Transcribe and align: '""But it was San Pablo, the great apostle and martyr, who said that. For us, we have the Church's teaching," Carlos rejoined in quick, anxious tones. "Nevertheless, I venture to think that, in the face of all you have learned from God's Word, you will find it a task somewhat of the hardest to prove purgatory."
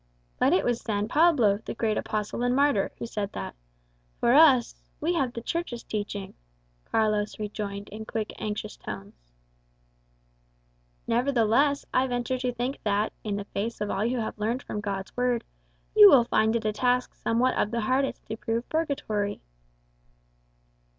'""But 0.39 0.51
it 0.51 0.65
was 0.65 0.81
San 0.81 1.07
Pablo, 1.07 1.59
the 1.63 1.75
great 1.75 1.95
apostle 1.95 2.41
and 2.41 2.55
martyr, 2.55 2.91
who 2.97 3.05
said 3.05 3.33
that. 3.33 3.53
For 4.19 4.33
us, 4.33 4.73
we 4.99 5.13
have 5.13 5.31
the 5.31 5.43
Church's 5.43 5.83
teaching," 5.83 6.33
Carlos 6.85 7.37
rejoined 7.37 7.87
in 7.89 8.05
quick, 8.05 8.33
anxious 8.39 8.75
tones. 8.77 9.31
"Nevertheless, 11.05 11.85
I 11.93 12.07
venture 12.07 12.39
to 12.39 12.51
think 12.51 12.79
that, 12.83 13.13
in 13.23 13.35
the 13.35 13.45
face 13.45 13.79
of 13.79 13.91
all 13.91 14.03
you 14.03 14.17
have 14.17 14.39
learned 14.39 14.63
from 14.63 14.81
God's 14.81 15.15
Word, 15.15 15.43
you 15.95 16.09
will 16.09 16.23
find 16.25 16.55
it 16.55 16.65
a 16.65 16.73
task 16.73 17.13
somewhat 17.13 17.55
of 17.55 17.69
the 17.69 17.81
hardest 17.81 18.25
to 18.25 18.35
prove 18.37 18.67
purgatory." 18.69 19.43